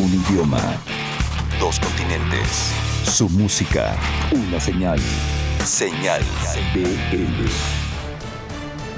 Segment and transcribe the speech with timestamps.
[0.00, 0.80] Un idioma.
[1.58, 2.72] Dos continentes.
[3.04, 3.94] Su música.
[4.32, 4.98] Una señal.
[5.62, 6.22] Señal
[6.72, 7.44] BL.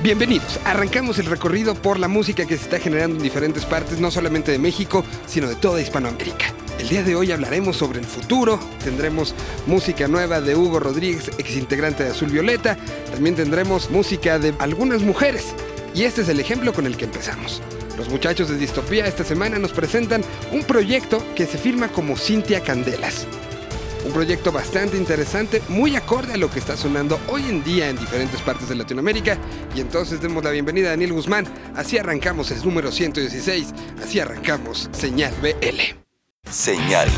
[0.00, 0.60] Bienvenidos.
[0.64, 4.52] Arrancamos el recorrido por la música que se está generando en diferentes partes, no solamente
[4.52, 6.54] de México, sino de toda Hispanoamérica.
[6.78, 9.34] El día de hoy hablaremos sobre el futuro, tendremos
[9.66, 12.76] música nueva de Hugo Rodríguez, ex integrante de Azul Violeta,
[13.10, 15.52] también tendremos música de algunas mujeres.
[15.96, 17.60] Y este es el ejemplo con el que empezamos.
[17.96, 22.60] Los muchachos de Distopía esta semana nos presentan un proyecto que se firma como Cintia
[22.60, 23.26] Candelas.
[24.04, 27.96] Un proyecto bastante interesante, muy acorde a lo que está sonando hoy en día en
[27.96, 29.38] diferentes partes de Latinoamérica.
[29.76, 31.46] Y entonces demos la bienvenida a Daniel Guzmán.
[31.76, 33.72] Así arrancamos el número 116.
[34.02, 36.01] Así arrancamos Señal BL.
[36.52, 37.08] Señal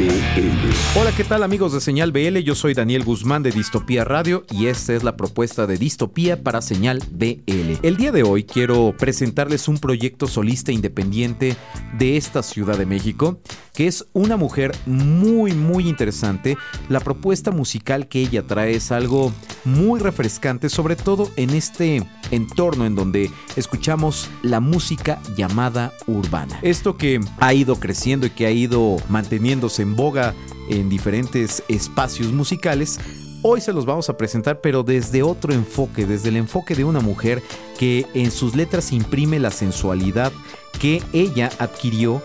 [0.00, 0.98] BL.
[0.98, 2.38] Hola, ¿qué tal amigos de Señal BL?
[2.38, 6.60] Yo soy Daniel Guzmán de Distopía Radio y esta es la propuesta de Distopía para
[6.60, 7.78] Señal BL.
[7.82, 11.56] El día de hoy quiero presentarles un proyecto solista independiente
[11.96, 13.38] de esta Ciudad de México,
[13.80, 16.58] que es una mujer muy muy interesante.
[16.90, 19.32] La propuesta musical que ella trae es algo
[19.64, 26.58] muy refrescante, sobre todo en este entorno en donde escuchamos la música llamada urbana.
[26.60, 30.34] Esto que ha ido creciendo y que ha ido manteniéndose en boga
[30.68, 33.00] en diferentes espacios musicales,
[33.40, 37.00] hoy se los vamos a presentar pero desde otro enfoque, desde el enfoque de una
[37.00, 37.42] mujer
[37.78, 40.32] que en sus letras imprime la sensualidad
[40.78, 42.20] que ella adquirió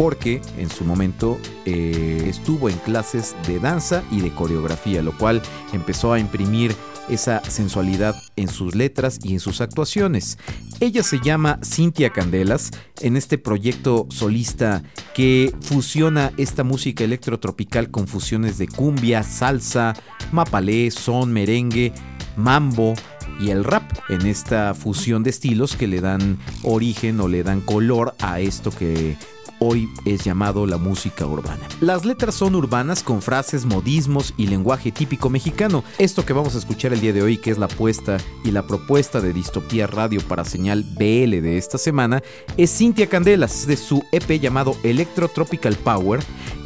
[0.00, 5.42] porque en su momento eh, estuvo en clases de danza y de coreografía, lo cual
[5.74, 6.74] empezó a imprimir
[7.10, 10.38] esa sensualidad en sus letras y en sus actuaciones.
[10.80, 12.70] Ella se llama Cintia Candelas
[13.02, 14.82] en este proyecto solista
[15.14, 19.94] que fusiona esta música electrotropical con fusiones de cumbia, salsa,
[20.32, 21.92] mapalé, son, merengue,
[22.38, 22.94] mambo,
[23.38, 27.60] y el rap en esta fusión de estilos que le dan origen o le dan
[27.62, 29.16] color a esto que
[29.60, 31.68] hoy es llamado la música urbana.
[31.80, 35.84] Las letras son urbanas con frases, modismos y lenguaje típico mexicano.
[35.98, 38.66] Esto que vamos a escuchar el día de hoy, que es la apuesta y la
[38.66, 42.22] propuesta de Distopía Radio para señal BL de esta semana,
[42.56, 46.20] es Cintia Candelas de su EP llamado Electro Tropical Power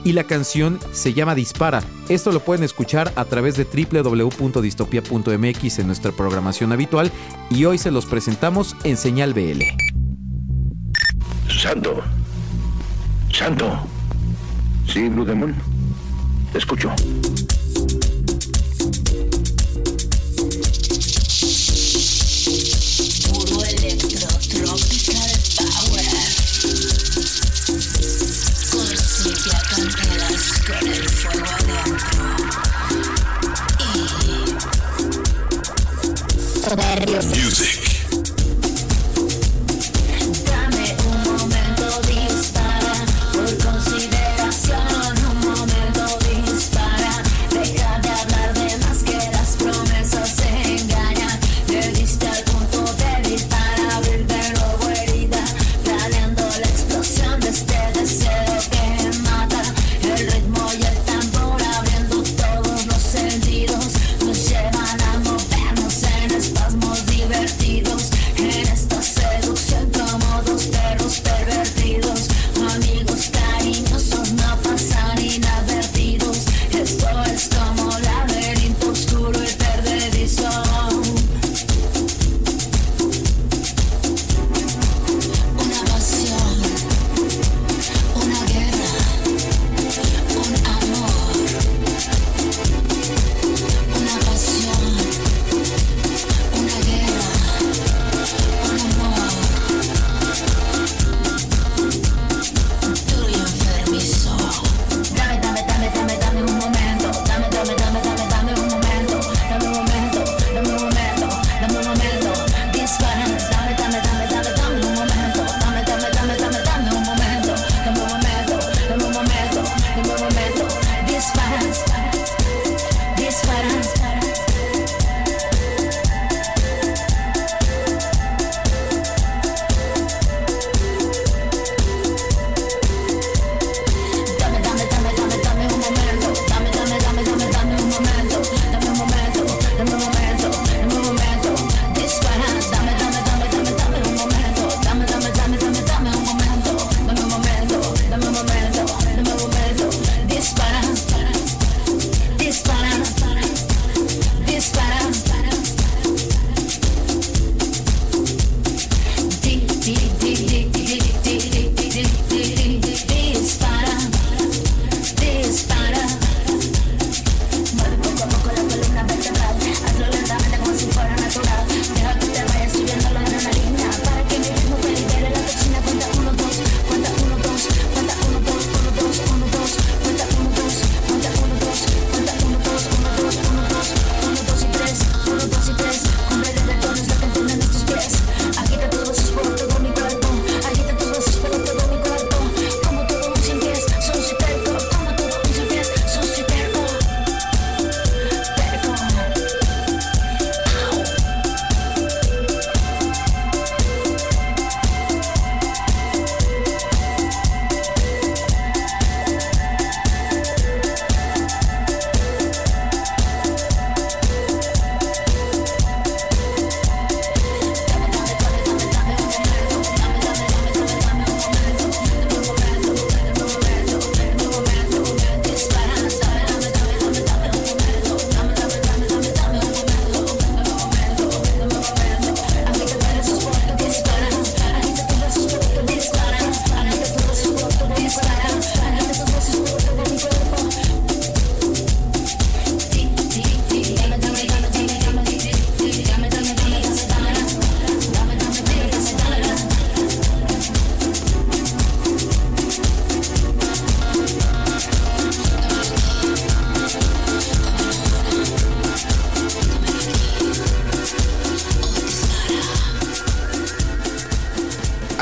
[0.05, 1.83] y la canción se llama Dispara.
[2.09, 7.11] Esto lo pueden escuchar a través de www.distopia.mx en nuestra programación habitual
[7.51, 9.63] y hoy se los presentamos en señal BL.
[11.49, 12.05] Santo.
[13.35, 13.77] Santo.
[14.87, 15.55] Sí, Blue Demon.
[16.53, 16.95] Te escucho.
[23.33, 23.65] Puro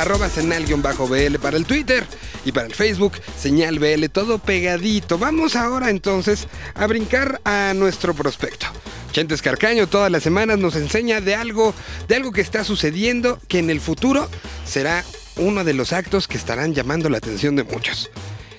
[0.03, 2.05] arroba senal-bl para el Twitter
[2.45, 5.17] y para el Facebook, señal BL, todo pegadito.
[5.17, 8.67] Vamos ahora entonces a brincar a nuestro prospecto.
[9.13, 11.73] Chentes Carcaño todas las semanas nos enseña de algo,
[12.09, 14.29] de algo que está sucediendo que en el futuro
[14.65, 15.05] será
[15.37, 18.11] uno de los actos que estarán llamando la atención de muchos.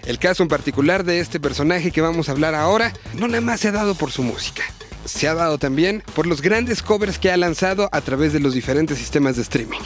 [0.05, 3.59] El caso en particular de este personaje que vamos a hablar ahora no nada más
[3.59, 4.63] se ha dado por su música,
[5.03, 8.53] se ha dado también por los grandes covers que ha lanzado a través de los
[8.53, 9.81] diferentes sistemas de streaming.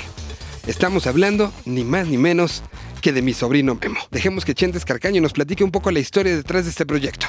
[0.68, 2.62] Estamos hablando ni más ni menos
[3.02, 4.00] que de mi sobrino Memo.
[4.12, 7.28] Dejemos que Chentes Carcaño nos platique un poco la historia detrás de este proyecto.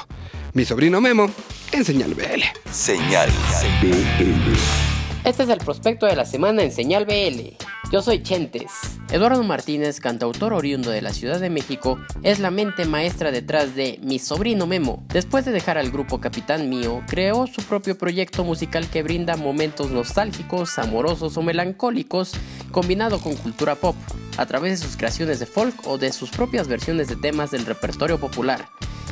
[0.53, 1.31] Mi sobrino Memo
[1.71, 2.43] en Señal BL.
[2.69, 3.29] Señal.
[3.81, 4.88] BL.
[5.29, 7.53] Este es el prospecto de la semana en Señal BL.
[7.91, 8.71] Yo soy Chentes.
[9.11, 13.99] Eduardo Martínez, cantautor oriundo de la Ciudad de México, es la mente maestra detrás de
[14.01, 15.05] Mi sobrino Memo.
[15.09, 19.91] Después de dejar al grupo Capitán Mío, creó su propio proyecto musical que brinda momentos
[19.91, 22.31] nostálgicos, amorosos o melancólicos,
[22.71, 23.95] combinado con cultura pop,
[24.37, 27.67] a través de sus creaciones de folk o de sus propias versiones de temas del
[27.67, 28.67] repertorio popular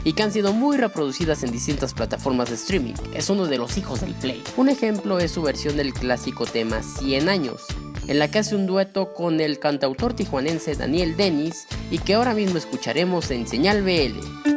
[0.07, 2.94] y que han sido muy reproducidas en distintas plataformas de streaming.
[3.13, 4.42] Es uno de los hijos del Play.
[4.56, 7.65] Un ejemplo es su versión del clásico tema 100 años,
[8.07, 12.33] en la que hace un dueto con el cantautor tijuanense Daniel Dennis y que ahora
[12.33, 14.56] mismo escucharemos en Señal BL.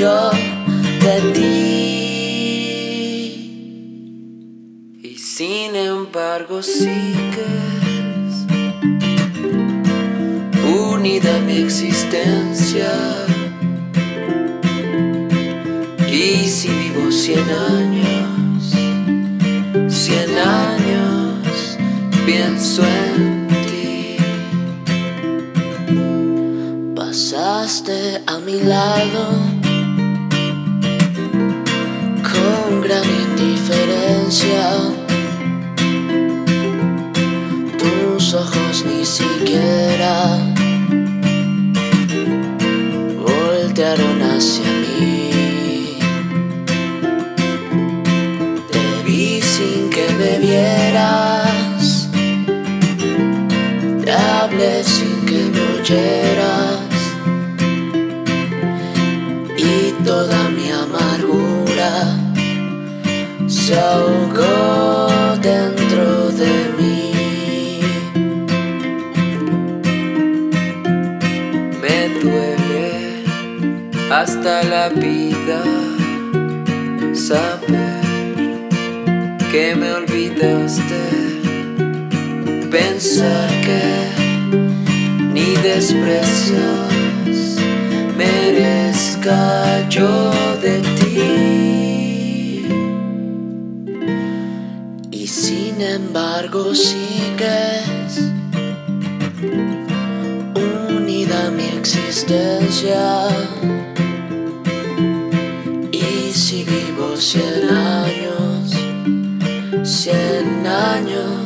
[0.00, 0.30] yo
[1.04, 1.60] de ti.
[5.02, 8.46] Y sin embargo sigues
[10.64, 12.90] unida mi existencia.
[16.10, 18.72] Y si vivo cien años,
[19.88, 21.76] cien años,
[22.24, 24.16] pienso en ti.
[26.96, 29.49] Pasaste a mi lado
[37.78, 40.38] Tus ojos ni siquiera
[43.18, 45.98] voltearon hacia mí.
[48.70, 52.08] Te vi sin que me vieras.
[54.04, 56.59] Te hablé sin que me oyeras.
[63.70, 65.06] Se ahogó
[65.40, 67.80] dentro de mí.
[71.80, 73.22] Me duele
[74.10, 75.62] hasta la vida
[77.14, 78.00] saber
[79.52, 81.02] que me olvidaste,
[82.70, 83.84] pensar que
[85.32, 86.88] ni desprecios
[88.18, 90.39] merezca yo
[96.50, 98.32] embargo sigues
[100.88, 103.28] unida mi existencia.
[105.92, 108.72] Y si vivo cien años,
[109.84, 111.39] cien años,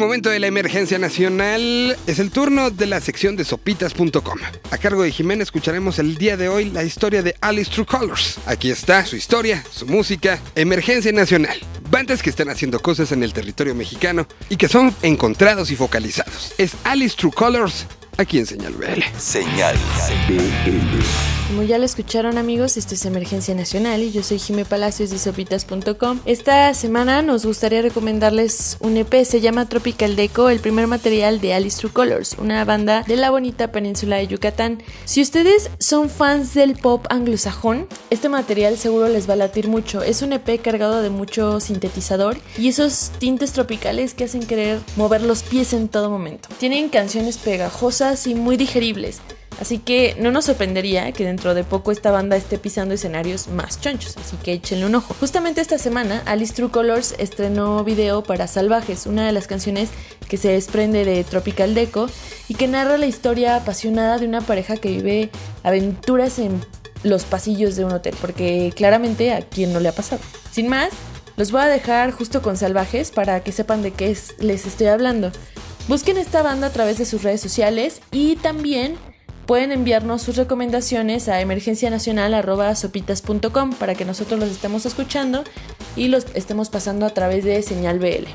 [0.00, 4.38] momento de la emergencia nacional es el turno de la sección de sopitas.com.
[4.70, 8.38] A cargo de Jimena escucharemos el día de hoy la historia de Alice True Colors.
[8.46, 11.60] Aquí está su historia, su música, emergencia nacional.
[11.90, 16.54] bandas que están haciendo cosas en el territorio mexicano y que son encontrados y focalizados.
[16.56, 19.02] Es Alice True Colors, aquí en Señal BL.
[19.18, 19.76] Señal.
[20.28, 21.39] BL.
[21.50, 25.18] Como ya lo escucharon amigos, esto es Emergencia Nacional y yo soy Jime Palacios de
[25.18, 26.20] sopitas.com.
[26.24, 31.52] Esta semana nos gustaría recomendarles un EP, se llama Tropical Deco, el primer material de
[31.52, 34.80] Alice True Colors, una banda de la bonita península de Yucatán.
[35.06, 40.04] Si ustedes son fans del pop anglosajón, este material seguro les va a latir mucho.
[40.04, 45.22] Es un EP cargado de mucho sintetizador y esos tintes tropicales que hacen querer mover
[45.22, 46.48] los pies en todo momento.
[46.60, 49.20] Tienen canciones pegajosas y muy digeribles.
[49.58, 53.80] Así que no nos sorprendería que dentro de poco esta banda esté pisando escenarios más
[53.80, 55.14] chonchos, así que échenle un ojo.
[55.20, 59.90] Justamente esta semana, Alice True Colors estrenó video para Salvajes, una de las canciones
[60.28, 62.08] que se desprende de Tropical Deco
[62.48, 65.30] y que narra la historia apasionada de una pareja que vive
[65.62, 66.64] aventuras en
[67.02, 70.22] los pasillos de un hotel, porque claramente a quien no le ha pasado.
[70.50, 70.90] Sin más,
[71.36, 74.86] los voy a dejar justo con Salvajes para que sepan de qué es- les estoy
[74.86, 75.32] hablando.
[75.88, 78.96] Busquen esta banda a través de sus redes sociales y también
[79.50, 85.42] pueden enviarnos sus recomendaciones a emergencianacional.sopitas.com para que nosotros los estemos escuchando
[85.96, 88.28] y los estemos pasando a través de señal BL.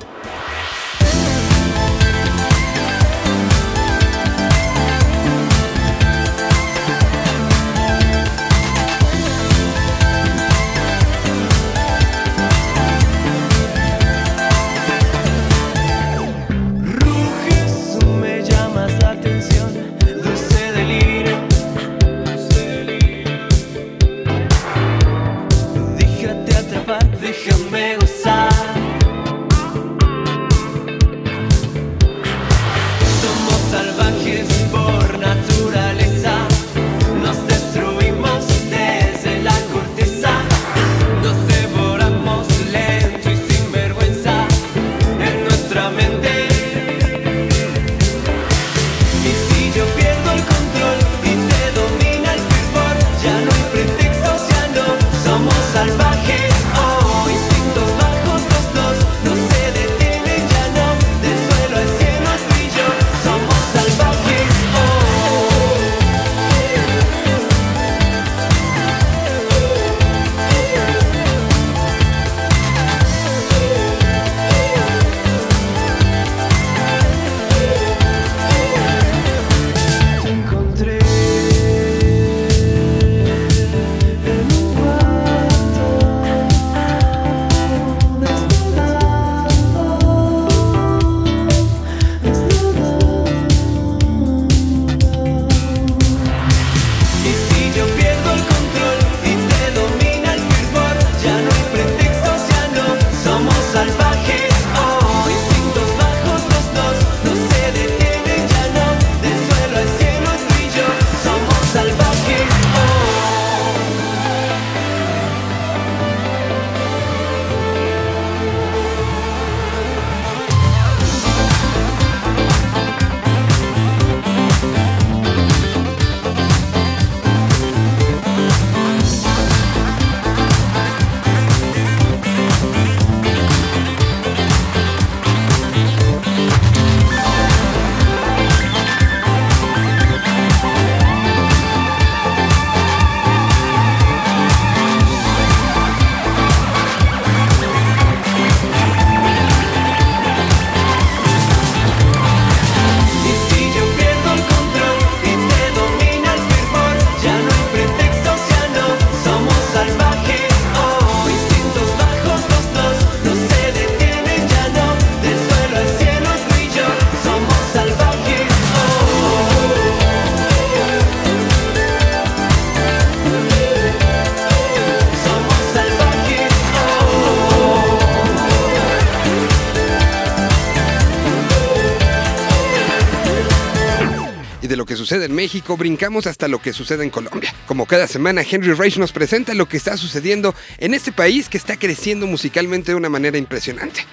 [185.06, 187.54] Sucede en México, brincamos hasta lo que sucede en Colombia.
[187.68, 191.60] Como cada semana, Henry Reich nos presenta lo que está sucediendo en este país que
[191.60, 194.04] está creciendo musicalmente de una manera impresionante.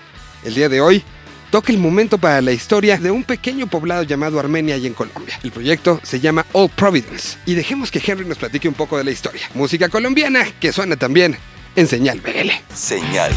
[0.44, 1.02] El día de hoy,
[1.50, 5.40] toca el momento para la historia de un pequeño poblado llamado Armenia y en Colombia.
[5.42, 7.38] El proyecto se llama All Providence.
[7.46, 9.48] Y dejemos que Henry nos platique un poco de la historia.
[9.54, 11.38] Música colombiana que suena también
[11.74, 12.50] en Señal BL.
[12.74, 13.32] Señal.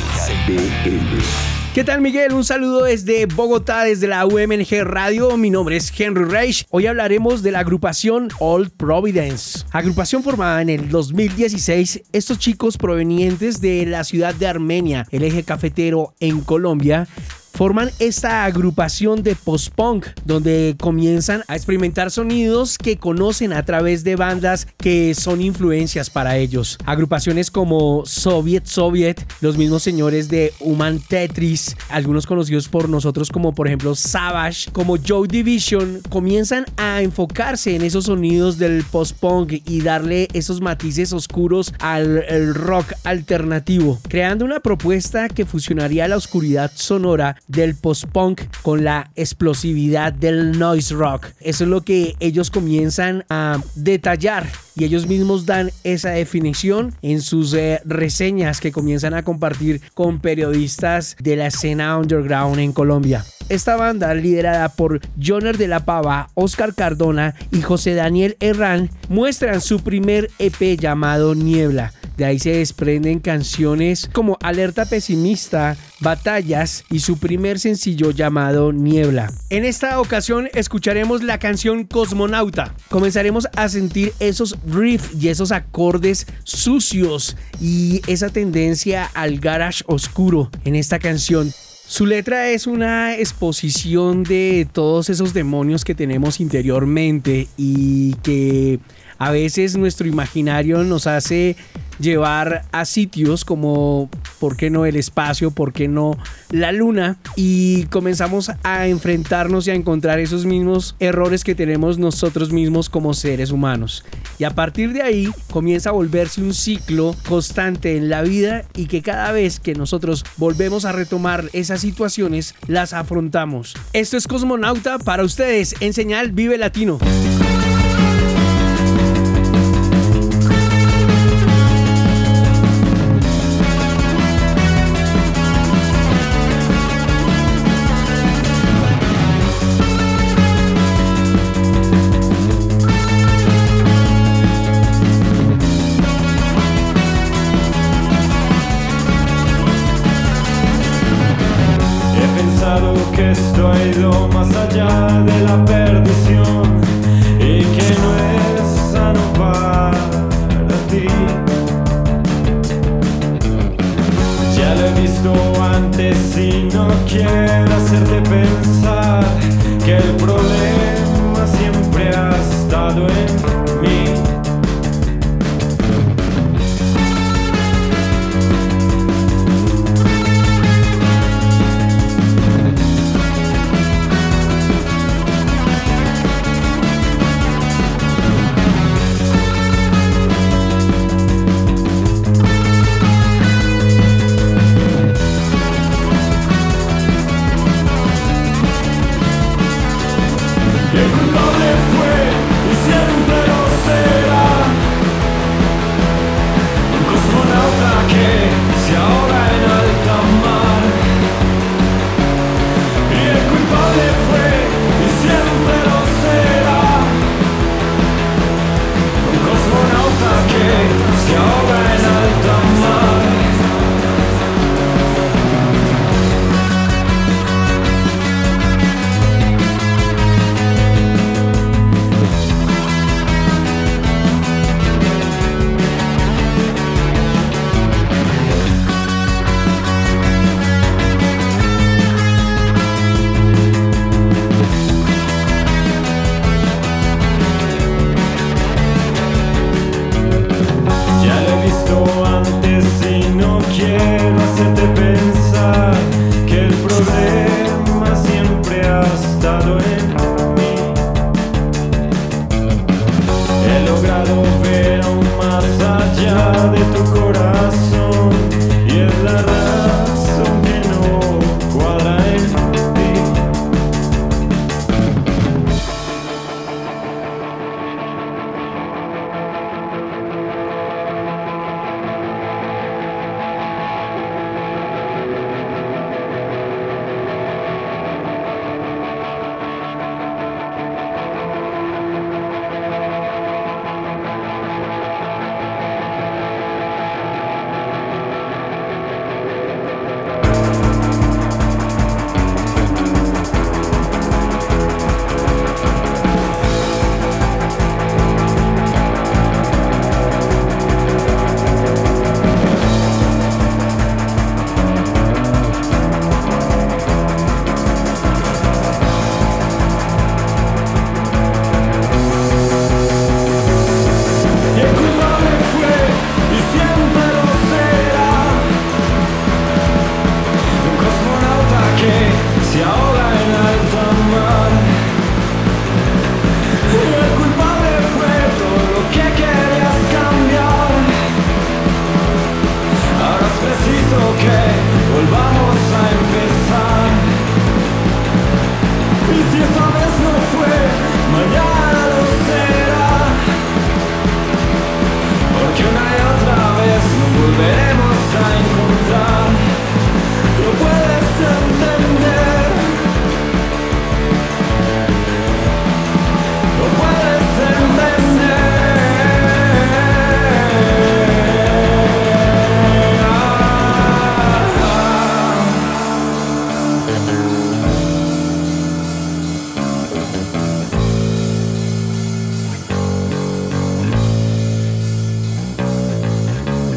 [0.45, 1.64] BL.
[1.75, 2.31] ¿Qué tal Miguel?
[2.31, 5.35] Un saludo desde Bogotá, desde la UMNG Radio.
[5.35, 6.65] Mi nombre es Henry Reich.
[6.69, 9.65] Hoy hablaremos de la agrupación Old Providence.
[9.73, 15.43] Agrupación formada en el 2016, estos chicos provenientes de la ciudad de Armenia, el eje
[15.43, 17.09] cafetero en Colombia,
[17.55, 24.17] forman esta agrupación de post-punk, donde comienzan a experimentar sonidos que conocen a través de
[24.17, 26.77] bandas que son influencias para ellos.
[26.85, 33.55] Agrupaciones como Soviet Soviet, los mismos señores de Human Tetris, algunos conocidos por nosotros como
[33.55, 39.81] por ejemplo Savage, como Joe Division, comienzan a enfocarse en esos sonidos del post-punk y
[39.81, 47.37] darle esos matices oscuros al rock alternativo, creando una propuesta que fusionaría la oscuridad sonora
[47.47, 51.27] del post-punk con la explosividad del noise rock.
[51.39, 57.21] Eso es lo que ellos comienzan a detallar y ellos mismos dan esa definición en
[57.21, 63.25] sus eh, reseñas que comienzan a compartir con periodistas de la escena underground en Colombia.
[63.47, 69.61] Esta banda, liderada por Joner de la Pava, Oscar Cardona y José Daniel Herrán, muestran
[69.61, 71.93] su primer EP llamado Niebla.
[72.17, 79.31] De ahí se desprenden canciones como Alerta Pesimista, Batallas y su primer sencillo llamado Niebla.
[79.49, 82.73] En esta ocasión escucharemos la canción Cosmonauta.
[82.89, 90.49] Comenzaremos a sentir esos riffs y esos acordes sucios y esa tendencia al garage oscuro
[90.63, 91.51] en esta canción.
[91.87, 98.79] Su letra es una exposición de todos esos demonios que tenemos interiormente y que
[99.19, 101.55] a veces nuestro imaginario nos hace
[101.99, 105.51] llevar a sitios como, ¿por qué no el espacio?
[105.51, 106.17] ¿Por qué no
[106.49, 107.17] la luna?
[107.35, 113.13] Y comenzamos a enfrentarnos y a encontrar esos mismos errores que tenemos nosotros mismos como
[113.13, 114.03] seres humanos.
[114.37, 118.87] Y a partir de ahí comienza a volverse un ciclo constante en la vida y
[118.87, 123.75] que cada vez que nosotros volvemos a retomar esas situaciones, las afrontamos.
[123.93, 126.99] Esto es Cosmonauta para ustedes en señal Vive Latino.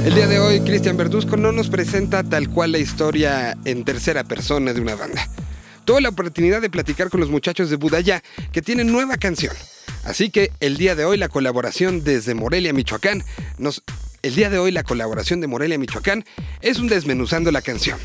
[0.09, 4.25] El día de hoy, Cristian Verduzco no nos presenta tal cual la historia en tercera
[4.25, 5.29] persona de una banda.
[5.85, 9.55] Tuve la oportunidad de platicar con los muchachos de Budaya que tienen nueva canción.
[10.05, 13.23] Así que el día de hoy la colaboración desde Morelia, Michoacán.
[14.23, 16.25] El día de hoy la colaboración de Morelia, Michoacán
[16.63, 17.99] es un desmenuzando la canción.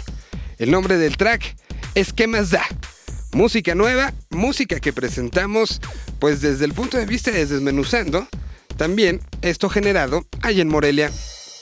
[0.58, 1.56] El nombre del track
[1.96, 2.66] es ¿Qué más da?
[3.32, 5.80] Música nueva, música que presentamos
[6.20, 8.28] pues desde el punto de vista de desmenuzando.
[8.76, 11.10] También esto generado ahí en Morelia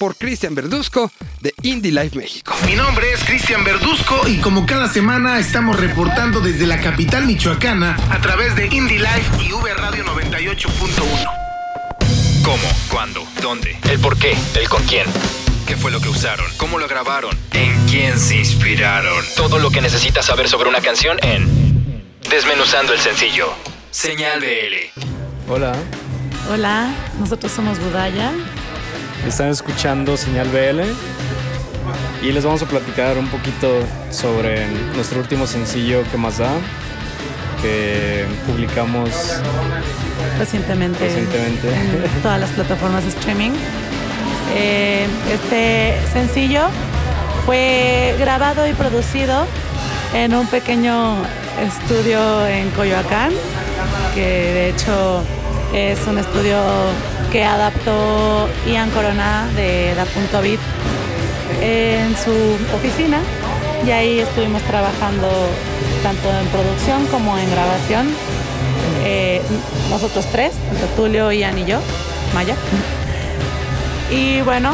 [0.02, 1.12] por Cristian Verduzco
[1.42, 2.56] de Indie Life México.
[2.66, 7.96] Mi nombre es Cristian Verduzco y como cada semana estamos reportando desde la capital michoacana
[8.10, 10.74] a través de Indie Life y V Radio 98.1.
[12.44, 12.64] ¿Cómo?
[12.90, 13.28] ¿Cuándo?
[13.44, 13.78] ¿Dónde?
[13.92, 14.36] ¿El por qué?
[14.56, 15.06] ¿El con quién?
[15.68, 16.48] ¿Qué fue lo que usaron?
[16.58, 17.38] ¿Cómo lo grabaron?
[17.54, 19.24] ¿En quién se inspiraron?
[19.36, 23.54] Todo lo que necesitas saber sobre una canción en Desmenuzando el sencillo.
[23.92, 25.00] Señal BL.
[25.48, 25.76] Hola,
[26.50, 28.34] Hola, nosotros somos Budaya.
[29.28, 30.82] Están escuchando Señal BL
[32.26, 33.68] y les vamos a platicar un poquito
[34.10, 36.52] sobre nuestro último sencillo que más da,
[37.62, 39.10] que publicamos
[40.38, 41.68] Recientemente, Recientemente.
[41.70, 43.52] en todas las plataformas de streaming.
[44.56, 46.64] Eh, este sencillo
[47.46, 49.46] fue grabado y producido
[50.14, 51.16] en un pequeño
[51.62, 53.32] estudio en Coyoacán,
[54.16, 55.24] que de hecho
[55.74, 56.58] es un estudio
[57.32, 60.60] que adaptó Ian Corona de Da Punto Beat
[61.62, 62.32] en su
[62.76, 63.20] oficina
[63.86, 65.28] y ahí estuvimos trabajando
[66.04, 68.10] tanto en producción como en grabación.
[69.04, 69.42] Eh,
[69.90, 71.80] nosotros tres, tanto Tulio, Ian y yo,
[72.34, 72.56] Maya.
[74.10, 74.74] Y bueno,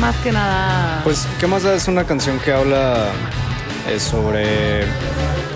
[0.00, 1.00] más que nada...
[1.04, 1.74] Pues, ¿qué más da?
[1.74, 3.08] Es una canción que habla
[3.88, 4.84] eh, sobre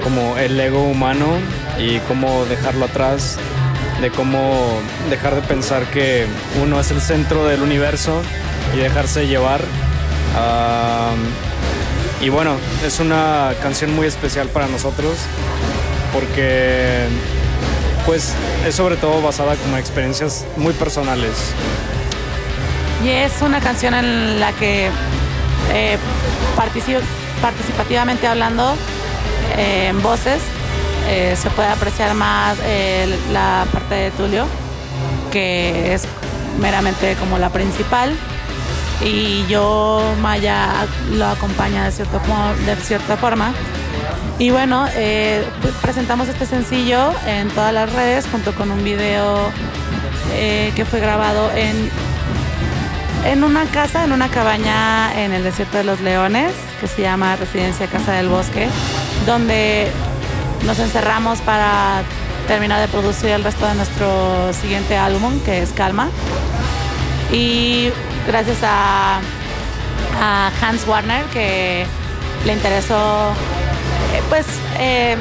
[0.03, 1.27] como el ego humano
[1.79, 3.39] y cómo dejarlo atrás,
[4.01, 4.79] de cómo
[5.09, 6.27] dejar de pensar que
[6.63, 8.21] uno es el centro del universo
[8.75, 9.61] y dejarse llevar.
[12.21, 15.17] Y bueno, es una canción muy especial para nosotros
[16.13, 17.07] porque
[18.07, 18.35] pues
[18.67, 21.33] es sobre todo basada como en experiencias muy personales.
[23.05, 24.89] Y es una canción en la que
[25.73, 25.99] eh,
[26.57, 27.01] partici-
[27.43, 28.75] participativamente hablando
[29.59, 30.41] eh, en voces
[31.07, 34.47] eh, se puede apreciar más eh, la parte de Tulio,
[35.31, 36.07] que es
[36.59, 38.15] meramente como la principal.
[39.05, 41.93] Y yo, Maya, lo acompaña de,
[42.77, 43.53] cierta forma.
[44.39, 45.45] Y bueno, eh,
[45.83, 49.51] presentamos este sencillo en todas las redes junto con un video
[50.75, 51.91] que fue grabado en
[53.25, 57.37] en una casa, en una cabaña en el desierto de los leones, que se llama
[57.37, 58.69] Residencia Casa del Bosque,
[59.27, 59.91] donde
[60.63, 62.03] nos encerramos para
[62.47, 66.09] terminar de producir el resto de nuestro siguiente álbum, que es Calma.
[67.33, 67.91] Y
[68.27, 69.21] gracias a,
[70.63, 71.85] Hans Warner, que
[72.47, 73.33] le interesó,
[74.15, 74.47] eh, pues,
[74.79, 75.17] eh,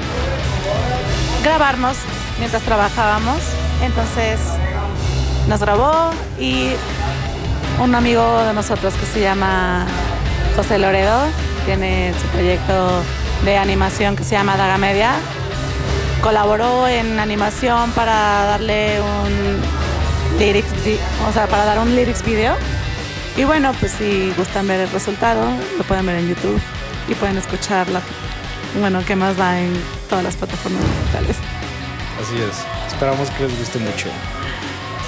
[1.43, 1.97] grabarnos
[2.39, 3.39] mientras trabajábamos.
[3.81, 4.39] Entonces
[5.47, 6.71] nos grabó y
[7.81, 9.85] un amigo de nosotros que se llama
[10.55, 11.25] José Loredo,
[11.65, 13.01] tiene su proyecto
[13.45, 15.13] de animación que se llama Daga Media.
[16.21, 20.69] Colaboró en animación para darle un lyrics,
[21.27, 22.55] o sea, para dar un lyrics video.
[23.35, 25.45] Y bueno, pues si gustan ver el resultado,
[25.77, 26.61] lo pueden ver en YouTube
[27.09, 28.01] y pueden escuchar la,
[28.79, 29.73] bueno, que más da en
[30.09, 31.37] todas las plataformas digitales.
[32.21, 32.63] Así es.
[32.87, 34.07] Esperamos que les guste mucho.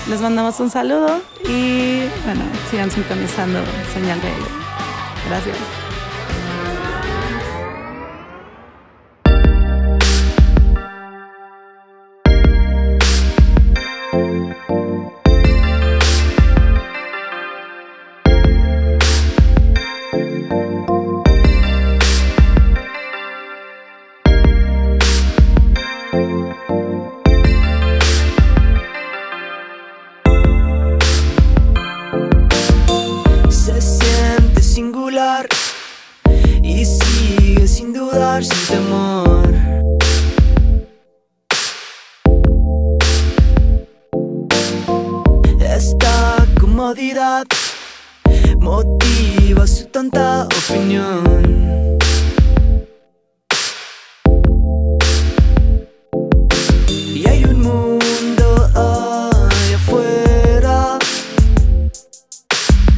[0.09, 3.59] Les mandamos un saludo y bueno, sigan sintonizando
[3.93, 4.47] señal de ello.
[5.29, 5.57] Gracias.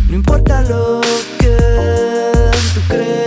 [0.10, 1.02] No importa lo
[1.38, 1.58] que
[2.74, 3.27] tú creas.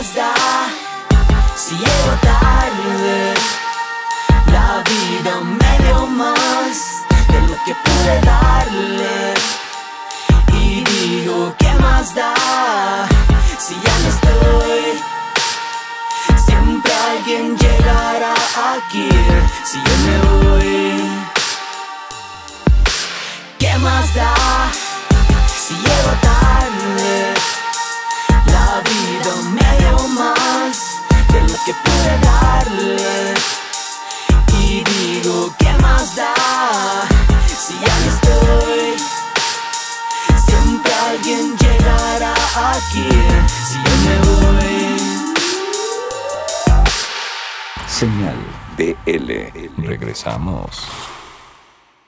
[0.00, 0.32] Más da
[1.54, 3.34] si llego tarde.
[4.46, 6.76] La vida me dio más
[7.28, 9.34] de lo que pude darle.
[10.54, 12.32] Y digo, ¿qué más da
[13.58, 15.02] si ya no estoy?
[16.46, 18.34] Siempre alguien llegará
[18.74, 19.08] aquí
[19.64, 21.02] si yo me voy.
[23.58, 24.34] ¿Qué más da
[25.46, 26.19] si llego tarde?
[31.70, 33.34] Que pude darle.
[34.60, 36.34] Y digo, ¿qué más da
[37.46, 38.94] si ya no estoy?
[40.46, 42.34] Siempre alguien llegará
[42.74, 43.08] aquí
[43.66, 44.84] si yo me voy.
[47.86, 48.38] Señal
[48.76, 49.86] BL.
[49.86, 50.88] Regresamos.